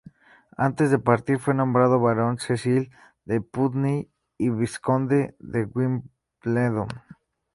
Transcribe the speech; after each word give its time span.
Antes 0.57 0.89
de 0.89 0.97
partir 0.97 1.37
fue 1.37 1.53
nombrado 1.53 1.99
barón 1.99 2.39
Cecil 2.39 2.89
de 3.25 3.39
Putney 3.39 4.09
y 4.39 4.49
vizconde 4.49 5.35
de 5.37 5.65
Wimbledon. 5.65 6.87